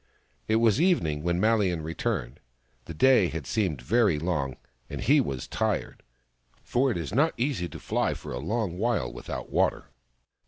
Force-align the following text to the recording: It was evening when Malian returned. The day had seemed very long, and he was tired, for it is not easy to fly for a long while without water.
It 0.47 0.55
was 0.55 0.81
evening 0.81 1.21
when 1.21 1.39
Malian 1.39 1.83
returned. 1.83 2.39
The 2.85 2.95
day 2.95 3.27
had 3.27 3.45
seemed 3.45 3.83
very 3.83 4.17
long, 4.17 4.57
and 4.89 4.99
he 4.99 5.21
was 5.21 5.47
tired, 5.47 6.01
for 6.63 6.89
it 6.89 6.97
is 6.97 7.13
not 7.13 7.35
easy 7.37 7.69
to 7.69 7.79
fly 7.79 8.15
for 8.15 8.33
a 8.33 8.39
long 8.39 8.79
while 8.79 9.13
without 9.13 9.51
water. 9.51 9.91